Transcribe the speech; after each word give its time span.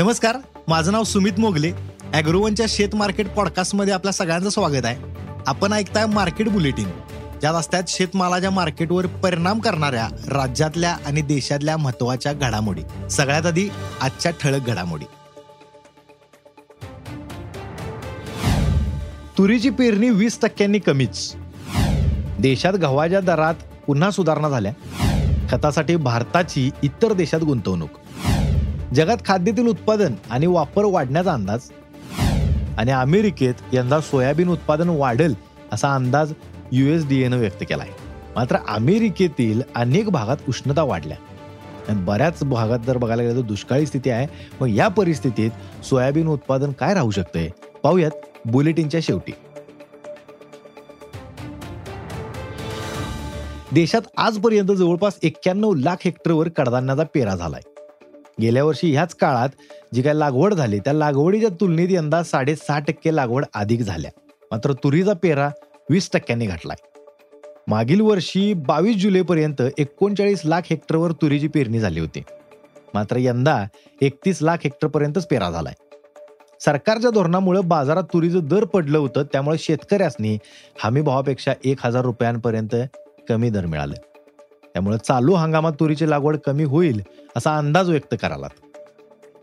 नमस्कार 0.00 0.36
माझं 0.68 0.92
नाव 0.92 1.02
सुमित 1.02 1.32
मोगले. 1.38 1.72
अॅग्रोवनच्या 2.14 2.66
शेत 2.68 2.94
मार्केट 2.94 3.28
पॉडकास्टमध्ये 3.28 3.94
आपल्या 3.94 4.12
सगळ्यांचं 4.12 4.48
स्वागत 4.48 4.84
आहे. 4.84 4.96
आपण 5.46 5.72
ऐकताय 5.72 6.06
मार्केट 6.06 6.48
बुलेटिन. 6.48 6.88
ज्यात 7.40 7.54
असतात 7.54 7.82
शेतमालाच्या 7.88 8.50
मार्केटवर 8.50 9.06
परिणाम 9.06 9.58
करणाऱ्या 9.58 10.08
राज्यातल्या 10.28 10.96
आणि 11.06 11.20
देशातल्या 11.20 11.76
महत्त्वाच्या 11.76 12.32
घडामोडी. 12.32 13.08
सगळ्यात 13.10 13.46
आधी 13.46 13.68
आजच्या 14.00 14.32
ठळक 14.32 14.66
घडामोडी. 14.66 15.04
तुरीची 19.38 19.70
पेरणी 19.70 20.10
वीस 20.10 20.38
टक्क्यांनी 20.42 20.78
कमीच. 20.78 21.34
देशात 22.38 22.72
गव्हाच्या 22.72 23.20
दरात 23.20 23.54
पुन्हा 23.86 24.10
सुधारणा 24.10 24.48
झाल्या. 24.48 24.72
खतासाठी 25.50 25.96
भारताची 25.96 26.70
इतर 26.82 27.12
देशात 27.12 27.40
गुंतवणूक. 27.40 27.90
जगात 28.94 29.16
खाद्यातील 29.26 29.66
उत्पादन 29.66 30.14
आणि 30.30 30.46
वापर 30.46 30.84
वाढण्याचा 30.84 31.32
अंदाज. 31.32 31.60
आणि 32.78 32.90
अमेरिकेत 32.90 33.54
यंदा 33.72 34.00
सोयाबीन 34.00 34.48
उत्पादन 34.48 34.88
वाढेल 34.88 35.34
असा 35.72 35.94
अंदाज 35.94 36.32
युएसडीएनं 36.72 37.38
व्यक्त 37.38 37.62
केला 37.62 37.82
आहे 37.82 37.92
मात्र 38.36 38.56
अमेरिकेतील 38.68 39.62
अनेक 39.74 40.08
भागात 40.08 40.36
उष्णता 40.48 40.82
वाढल्या. 40.82 41.16
आणि 41.88 42.02
बऱ्याच 42.02 42.44
भागात 42.44 42.78
जर 42.78 42.96
बघायला 42.96 43.22
गेलं 43.22 43.36
तर 43.36 43.40
दुष्काळी 43.40 43.86
स्थिती 43.86 44.10
आहे. 44.10 44.26
मग 44.60 44.70
या 44.70 44.88
परिस्थितीत 44.88 45.84
सोयाबीन 45.84 46.28
उत्पादन 46.28 46.72
काय 46.72 46.94
राहू 46.94 47.10
शकतंय? 47.10 47.48
पाहूयात 47.82 48.10
बुलेटिनच्या 48.44 49.00
शेवटी. 49.02 49.32
देशात 53.72 54.02
आजपर्यंत 54.16 54.68
जवळपास 54.68 55.18
एक्क्याण्णव 55.22 55.74
लाख 55.74 55.96
हेक्टरवर 56.04 56.48
कडधान्याचा 56.48 57.04
पेरा 57.14 57.34
झालाय. 57.34 57.69
गेल्या 58.40 58.64
वर्षी 58.64 58.92
ह्याच 58.92 59.14
काळात 59.14 59.48
जी 59.94 60.02
काय 60.02 60.14
लागवड 60.14 60.54
झाली 60.54 60.78
त्या 60.78 60.92
लागवडीच्या 60.92 61.48
तुलनेत 61.60 61.88
यंदा 61.90 62.22
साडेसहा 62.22 62.78
टक्के 62.78 63.14
लागवड 63.16 63.44
अधिक 63.54 63.80
झाल्या. 63.80 64.10
मात्र 64.50 64.72
तुरीचा 64.72 65.12
पेरा 65.12 65.48
वीस 65.90 66.10
टक्क्यांनी 66.12 66.46
घटलाय 66.46 66.76
मागील 67.68 68.00
वर्षी 68.00 68.52
बावीस 68.54 68.96
जुलैपर्यंत 68.96 69.62
एकोणचाळीस 69.78 70.40
लाख 70.44 70.62
हेक्टरवर 70.70 71.12
तुरीची 71.12 71.48
पेरणी 71.48 71.80
झाली 71.80 72.00
होती. 72.00 72.22
मात्र 72.94 73.16
यंदा 73.16 73.64
एकतीस 74.00 74.38
लाख 74.42 74.56
हेक्टरपर्यंतच 74.64 75.26
पेरा 75.26 75.50
झालाय. 75.50 75.74
सरकारच्या 76.60 77.10
धोरणामुळे 77.10 77.60
बाजारात 77.60 78.02
तुरीचं 78.02 78.40
दर 78.44 78.64
पडलं 78.64 78.98
होतं 78.98 79.22
त्यामुळे 79.22 79.58
शेतकऱ्यांनी 79.58 80.38
हमी 80.82 81.00
भावापेक्षा 81.00 81.52
एक 81.64 81.86
हजार 81.86 82.04
रुपयांपर्यंत 82.04 82.76
कमी 83.28 83.50
दर 83.50 83.66
मिळालं. 83.66 83.94
त्यामुळे 84.72 84.98
चालू 84.98 85.34
हंगामात 85.34 85.72
तुरीची 85.80 86.10
लागवड 86.10 86.36
कमी 86.36 86.64
होईल 86.64 87.02
असा 87.36 87.58
अंदाज 87.58 87.90
व्यक्त 87.90 88.14
करालात. 88.22 88.50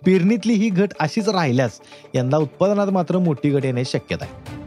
पेरणीतली 0.05 0.53
ही 0.53 0.69
घट 0.69 0.89
अशीच 0.99 1.29
राहिल्यास 1.29 1.71
यंदा 2.13 2.37
उत्पादनात 2.37 2.87
मात्र 2.87 3.17
मोठी 3.17 3.49
घट 3.49 3.65
येण्याची 3.65 3.91
शक्यता 3.97 4.25
आहे. 4.25 4.57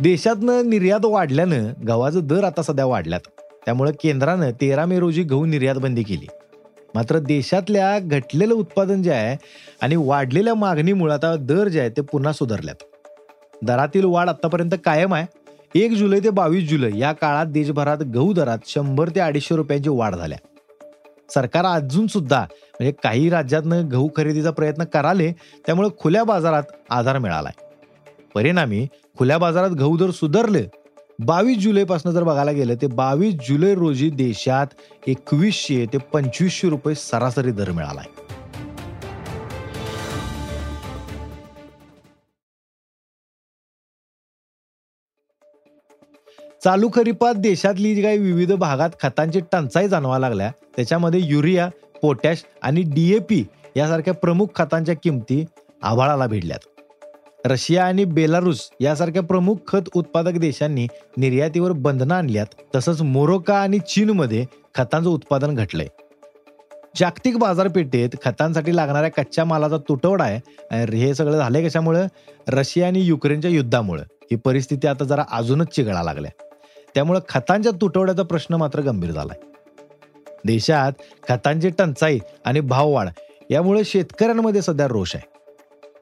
देशातनं 0.00 0.70
निर्यात 0.70 1.04
वाढल्यानं 1.04 1.72
गव्हाचं 1.88 2.20
दर 2.22 2.44
आता 2.44 2.62
सध्या 2.62 2.86
वाढल्यात. 2.86 3.20
त्यामुळे 3.64 3.92
केंद्रानं 4.02 4.50
तेरा 4.50 4.86
मे 4.86 4.98
रोजी 4.98 5.22
गहू 5.22 5.46
निर्यात 5.46 5.74
बंदी 5.74 6.02
केली. 6.02 6.26
मात्र 6.94 7.18
देशातल्या 7.18 7.98
घटलेलं 7.98 8.54
उत्पादन 8.54 9.02
जे 9.02 9.12
आहे 9.12 9.36
आणि 9.82 9.96
वाढलेल्या 9.96 10.54
मागणीमुळे 10.54 11.14
आता 11.14 11.36
दर 11.36 11.68
जे 11.68 11.80
आहे 11.80 11.88
ते 11.88 12.00
पुन्हा 12.00 12.32
सुधारल्यात. 12.32 12.82
दरातील 13.62 14.04
वाढ 14.04 14.28
आतापर्यंत 14.28 14.70
कायम 14.84 15.14
आहे. 15.14 15.26
एक 15.74 15.92
जुलै 15.92 16.18
ते 16.20 16.30
बावीस 16.30 16.68
जुलै 16.68 16.90
या 16.98 17.12
काळात 17.12 17.46
देशभरात 17.46 17.98
गहू 18.14 18.32
दरात 18.32 18.58
शंभर 18.66 19.08
ते 19.08 19.20
अडीचशे 19.20 19.56
रुपयांची 19.56 19.88
वाढ 19.88 20.14
झाल्या. 20.14 20.38
सरकार 21.34 21.64
अजून 21.64 22.06
सुद्धा 22.06 22.40
म्हणजे 22.40 22.92
काही 23.02 23.30
राज्यातनं 23.30 23.88
गहू 23.92 24.08
खरेदीचा 24.16 24.50
प्रयत्न 24.50 24.84
कराले 24.84 25.30
त्यामुळे 25.66 25.88
खुल्या 26.00 26.24
बाजारात 26.24 26.62
आधार 26.90 27.18
मिळालाय. 27.18 27.52
परिणामी 28.34 28.86
खुल्या 29.18 29.38
बाजारात 29.38 29.70
गहू 29.70 29.96
दर 29.96 30.10
सुधारले. 30.10 30.66
बावीस 31.18 31.58
जुलैपासून 31.58 32.12
जर 32.12 32.22
बघायला 32.22 32.52
गेलं 32.52 32.74
ते 32.74 32.86
बावीस 32.86 33.34
जुलै 33.48 33.74
रोजी 33.74 34.10
देशात 34.10 34.66
एकवीसशे 35.06 35.86
ते 35.92 35.98
पंचवीसशे 36.12 36.68
रुपये 36.68 36.94
सरासरी 36.94 37.50
दर 37.50 37.70
मिळालाय. 37.70 38.21
चालू 46.64 46.88
खरीपात 46.94 47.34
देशातली 47.34 47.94
जी 47.94 48.02
काही 48.02 48.18
विविध 48.18 48.52
भागात 48.52 48.90
खतांची 49.02 49.40
टंचाई 49.52 49.88
जाणवा 49.88 50.18
लागल्या. 50.18 50.50
त्याच्यामध्ये 50.76 51.20
युरिया 51.22 51.68
पोटॅश 52.02 52.44
आणि 52.62 52.82
डीएपी 52.82 53.44
यासारख्या 53.76 54.14
प्रमुख 54.14 54.46
खतांच्या 54.56 54.94
किमती 55.02 55.44
आभाळाला 55.82 56.26
भिडल्यात. 56.26 56.58
रशिया 57.44 57.84
आणि 57.84 58.04
बेलारूस 58.04 58.70
यासारख्या 58.80 59.22
प्रमुख 59.22 59.56
खत 59.68 59.88
उत्पादक 59.94 60.32
देशांनी 60.32 60.86
निर्यातीवर 61.16 61.72
बंधनं 61.72 62.14
आणल्यात 62.14 62.46
तसंच 62.76 63.02
मोरोका 63.02 63.58
आणि 63.58 63.78
चीनमध्ये 63.78 64.44
खतांचं 64.74 65.10
उत्पादन 65.10 65.54
घटलंय. 65.54 65.86
जागतिक 66.96 67.38
बाजारपेठेत 67.38 68.08
खतांसाठी 68.24 68.76
लागणाऱ्या 68.76 69.10
कच्च्या 69.10 69.44
मालाचा 69.44 69.76
तुटवडा 69.76 70.24
आहे. 70.24 70.40
आणि 70.70 70.96
हे 70.96 71.14
सगळं 71.14 71.36
झालंय 71.36 71.68
कशामुळं? 71.68 72.06
रशिया 72.48 72.86
आणि 72.86 73.00
युक्रेनच्या 73.00 73.50
युद्धामुळे. 73.50 74.02
ही 74.02 74.36
परिस्थिती 74.36 74.86
आता 74.86 75.04
जरा 75.04 75.24
अजूनच 75.30 75.66
चिघळा 75.66 76.02
लागल्या. 76.02 76.30
त्यामुळे 76.94 77.20
खतांच्या 77.28 77.72
तुटवड्याचा 77.80 78.22
प्रश्न 78.22 78.54
मात्र 78.54 78.80
गंभीर 78.80 79.10
झालाय. 79.10 79.40
देशात 80.44 80.92
खतांची 81.28 81.70
टंचाई 81.70 82.18
आणि 82.44 82.60
भाववाढ 82.60 83.08
यामुळे 83.50 83.84
शेतकऱ्यांमध्ये 83.84 84.62
सध्या 84.62 84.86
रोष 84.88 85.16
आहे. 85.16 85.32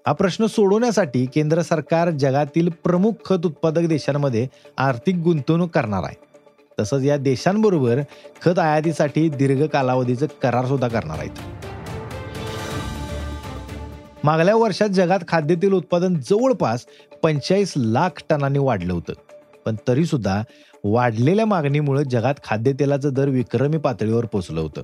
हा 0.06 0.12
प्रश्न 0.12 0.46
सोडवण्यासाठी 0.46 1.26
केंद्र 1.26 1.62
सरकार 1.62 2.10
जगातील 2.10 2.68
प्रमुख 2.68 3.12
खत 3.24 3.46
उत्पादक 3.46 3.82
देशांमध्ये 3.82 4.48
आर्थिक 4.78 5.16
गुंतवणूक 5.16 5.70
करणार 5.70 6.02
आहे. 6.02 6.16
तसंच 6.80 7.02
या 7.02 7.16
देशांबरोबर 7.16 7.98
खत 8.42 8.58
आयातीसाठी 8.58 9.28
दीर्घ 9.28 9.64
कालावधीचं 9.64 10.26
करार 10.42 10.66
सुद्धा 10.66 10.88
करणार 10.88 11.18
आहेत. 11.18 11.30
मागल्या 14.24 14.56
वर्षात 14.56 14.88
जगात 14.88 15.18
खाद्यतेल 15.28 15.72
उत्पादन 15.72 16.14
जवळपास 16.14 16.86
पंचेचाळीस 17.22 17.72
लाख 17.76 18.22
टनांनी 18.30 18.58
वाढलं 18.58 18.92
होतं. 18.92 19.12
पण 19.64 19.76
तरी 19.88 20.04
सुद्धा 20.04 20.42
वाढलेल्या 20.84 21.46
मागणीमुळे 21.46 22.04
जगात 22.10 22.34
खाद्यतेलाचं 22.44 23.12
दर 23.12 23.28
विक्रमी 23.28 23.78
पातळीवर 23.78 24.24
पोचलं 24.24 24.60
होतं. 24.60 24.82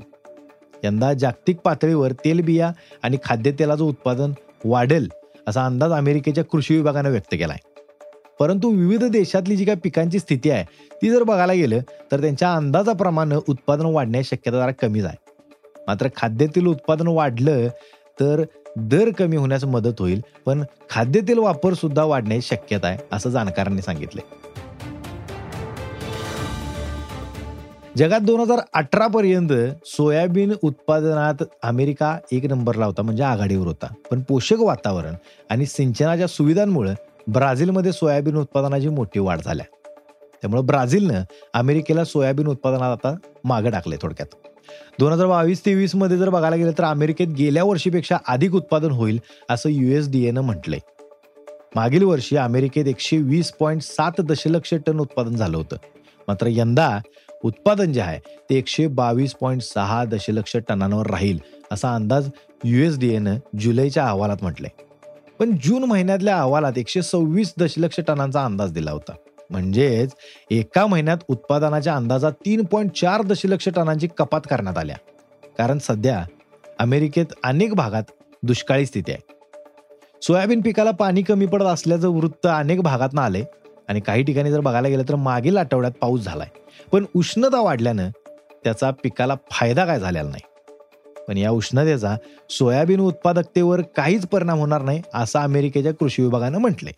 यंदा 0.84 1.12
जागतिक 1.12 1.58
पातळीवर 1.58 2.12
तेलबिया 2.24 2.70
आणि 3.02 3.18
खाद्यतेलाचं 3.24 3.84
उत्पादन 3.84 4.32
वाढेल 4.64 5.08
असा 5.48 5.64
अंदाज 5.66 5.92
अमेरिकेच्या 5.92 6.44
कृषी 6.44 6.76
विभागानं 6.76 7.10
व्यक्त 7.10 7.32
केला 7.32 7.52
आहे 7.52 7.74
परंतु 8.40 8.70
विविध 8.70 9.04
देशातली 9.04 9.56
जी 9.56 9.64
काही 9.64 9.78
पिकांची 9.84 10.18
स्थिती 10.18 10.50
आहे 10.50 10.64
ती 11.02 11.10
जर 11.10 11.22
बघायला 11.22 11.52
गेलं 11.52 11.80
तर 12.12 12.20
त्यांच्या 12.20 12.52
अंदाजाप्रमाणे 12.54 13.36
उत्पादन 13.48 13.86
वाढण्याची 13.86 14.36
शक्यता 14.36 14.58
जरा 14.58 14.70
कमीच 14.72 15.04
आहे. 15.04 15.16
मात्र 15.86 16.08
खाद्यतेल 16.16 16.66
उत्पादन 16.66 17.06
वाढलं 17.06 17.68
तर 18.20 18.42
दर 18.78 19.10
कमी 19.18 19.36
होण्यास 19.36 19.64
मदत 19.64 20.00
होईल 20.00 20.20
पण 20.46 20.62
खाद्यतेल 20.90 21.38
वापर 21.38 21.74
सुद्धा 21.74 22.04
वाढण्याची 22.04 22.46
शक्यता 22.46 22.88
आहे 22.88 22.98
असं 23.12 23.30
जाणकारांनी 23.30 23.82
सांगितले 23.82 24.20
जगात 27.96 28.20
दोन 28.20 28.40
हजार 28.40 28.58
अठरा 28.74 29.06
पर्यंत 29.06 29.52
सोयाबीन 29.86 30.52
उत्पादनात 30.62 31.44
अमेरिका 31.62 32.18
एक 32.32 32.44
नंबरला 32.44 32.86
होता 32.86 33.02
म्हणजे 33.02 33.22
आघाडीवर 33.22 33.66
होता. 33.66 33.86
पण 34.10 34.20
पोषक 34.20 34.56
वातावरण 34.58 35.14
आणि 35.50 35.66
सिंचनाच्या 35.66 36.26
सुविधांमुळे 36.26 36.92
ब्राझीलमध्ये 37.28 37.92
सोयाबीन 37.92 38.36
उत्पादनाची 38.36 38.88
मोठी 38.88 39.20
वाढ 39.20 39.40
झाल्या. 39.44 39.66
त्यामुळे 40.42 40.62
ब्राझीलनं 40.62 41.22
अमेरिकेला 41.54 42.04
सोयाबीन 42.04 42.46
उत्पादनात 42.46 42.92
आता 42.92 43.16
मागं 43.44 43.70
टाकले 43.70 43.96
थोडक्यात. 44.02 44.34
दोन 45.00 45.12
हजार 45.12 45.26
बावीस 45.26 45.66
तेवीसमध्ये 45.66 46.18
जर 46.18 46.28
बघायला 46.28 46.56
गेलं 46.56 46.72
तर 46.78 46.84
अमेरिकेत 46.84 47.28
गेल्या 47.28 47.64
वर्षीपेक्षा 47.64 48.16
अधिक 48.28 48.54
उत्पादन 48.54 48.90
होईल 48.90 49.20
असं 49.50 49.68
युएसडीएनं 49.68 50.40
म्हटलंय. 50.40 50.80
मागील 51.76 52.02
वर्षी 52.02 52.36
अमेरिकेत 52.36 52.86
एकशे 52.86 53.16
वीस 53.16 53.52
पॉईंट 53.52 53.82
सात 53.82 54.20
दशलक्ष 54.20 54.74
टन 54.86 55.00
उत्पादन 55.00 55.36
झालं 55.36 55.56
होतं. 55.56 55.76
मात्र 56.28 56.46
यंदा 56.50 56.98
उत्पादन 57.44 57.92
जे 57.92 58.00
आहे 58.00 58.18
ते 58.18 58.54
एकशे 58.56 58.86
बावीस 58.86 59.34
पॉईंट 59.34 59.62
सहा 59.62 60.04
दशलक्ष 60.04 60.56
टनांवर 60.68 61.06
राहील 61.06 61.38
असा 61.70 61.94
अंदाज 61.94 62.30
युएसडीएनं 62.64 63.36
जुलैच्या 63.58 64.06
अहवालात 64.06 64.36
म्हटलंय. 64.42 64.70
पण 65.38 65.56
जून 65.64 65.84
महिन्यातल्या 65.84 66.38
अहवालात 66.38 66.72
एकशे 66.76 67.02
सव्वीस 67.02 67.54
दशलक्ष 67.58 68.00
टनांचा 68.08 68.44
अंदाज 68.44 68.72
दिला 68.72 68.90
होता. 68.90 69.12
म्हणजेच 69.50 70.10
एका 70.50 70.86
महिन्यात 70.86 71.18
उत्पादनाच्या 71.28 71.96
अंदाजात 71.96 72.32
तीन 72.32 72.64
पॉईंट 72.64 72.90
चार 72.90 73.22
दशलक्ष 73.22 73.68
टनांची 73.68 74.08
कपात 74.18 74.40
करण्यात 74.50 74.78
आल्या. 74.78 74.96
कारण 75.58 75.78
सध्या 75.78 76.24
अमेरिकेत 76.78 77.26
अनेक 77.44 77.74
भागात 77.74 78.02
दुष्काळी 78.42 78.86
स्थिती 78.86 79.12
आहे. 79.12 79.20
सोयाबीन 80.22 80.60
पिकाला 80.60 80.90
पाणी 80.90 81.22
कमी 81.22 81.46
पडत 81.46 81.64
असल्याचं 81.64 82.08
वृत्त 82.08 82.46
अनेक 82.46 82.80
भागातनं 82.80 83.22
आले 83.22 83.44
आणि 83.88 84.00
काही 84.00 84.22
ठिकाणी 84.22 84.50
जर 84.50 84.60
बघायला 84.60 84.88
गेलं 84.88 85.02
तर 85.08 85.14
मागील 85.14 85.56
आठवड्यात 85.56 85.92
पाऊस 85.92 86.20
झालाय. 86.20 86.48
पण 86.92 87.04
उष्णता 87.14 87.60
वाढल्यानं 87.60 88.10
त्याचा 88.64 88.90
पिकाला 88.90 89.34
फायदा 89.50 89.84
काय 89.84 90.00
झालेला 90.00 90.30
नाही. 90.30 90.42
पण 91.28 91.36
या 91.36 91.50
उष्णतेचा 91.50 92.16
सोयाबीन 92.50 93.00
उत्पादकतेवर 93.00 93.80
काहीच 93.80 94.26
परिणाम 94.26 94.58
होणार 94.58 94.82
नाही 94.82 95.02
असं 95.14 95.38
अमेरिकेच्या 95.38 95.94
कृषी 95.94 96.22
विभागानं 96.22 96.58
म्हटलंय. 96.58 96.92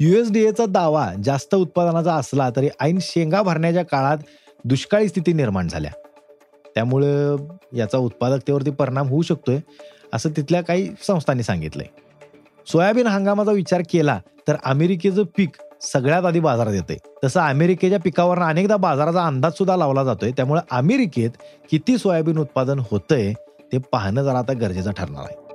युएसडीएचा 0.00 0.66
दावा 0.66 1.12
जास्त 1.24 1.54
उत्पादनाचा 1.54 2.14
असला 2.14 2.50
तरी 2.56 2.68
ऐन 2.80 2.98
शेंगा 3.00 3.42
भरण्याच्या 3.42 3.82
काळात 3.82 4.18
दुष्काळी 4.64 5.08
स्थिती 5.08 5.32
निर्माण 5.32 5.68
झाल्या. 5.68 5.90
त्यामुळं 6.74 7.36
याचा 7.74 7.98
उत्पादकतेवरती 7.98 8.70
परिणाम 8.70 9.08
होऊ 9.08 9.22
शकतोय 9.22 9.58
असं 10.12 10.30
तिथल्या 10.30 10.60
काही 10.60 10.90
संस्थांनी 11.06 11.42
सांगितलंय. 11.42 11.86
सोयाबीन 12.66 13.06
हंगामाचा 13.06 13.52
विचार 13.52 13.82
केला 13.90 14.20
तर 14.48 14.56
अमेरिकेचं 14.64 15.22
पीक 15.36 15.50
सगळ्यात 15.82 16.24
आधी 16.24 16.40
बाजारात 16.40 16.74
येते. 16.74 16.96
तसं 17.24 17.40
अमेरिकेच्या 17.40 17.98
पिकावर 17.98 18.38
अनेकदा 18.38 18.76
बाजाराचा 18.76 19.26
अंदाज 19.26 19.52
सुद्धा 19.52 19.76
लावला 19.76 20.04
जातोय. 20.04 20.30
त्यामुळे 20.30 20.60
अमेरिकेत 20.70 21.30
किती 21.70 21.98
सोयाबीन 21.98 22.38
उत्पादन 22.38 22.78
होतंय 22.90 23.32
ते 23.72 23.78
पाहणं 23.78 24.22
जरा 24.22 24.38
आता 24.38 24.52
गरजेचं 24.52 24.92
ठरणार 24.92 25.22
आहे. 25.22 25.48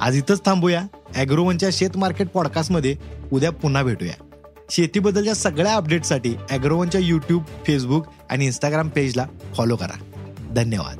आज 0.00 0.16
इथंच 0.16 0.44
थांबूया. 0.44 0.82
अॅग्रोवनच्या 1.16 1.68
शेत 1.72 1.90
मार्केट 1.96 2.28
पॉडकास्टमध्ये 2.28 2.96
उद्या 3.32 3.52
पुन्हा 3.52 3.82
भेटूया. 3.82 4.24
शेतीबद्दलच्या 4.70 5.34
सगळ्या 5.34 5.74
अपडेटसाठी 5.74 6.34
अॅग्रोवनच्या 6.50 7.00
यूट्यूब 7.00 7.42
फेसबुक 7.66 8.06
आणि 8.30 8.46
इंस्टाग्राम 8.46 8.88
पेजला 8.88 9.26
फॉलो 9.54 9.76
करा. 9.76 10.22
धन्यवाद. 10.50 10.96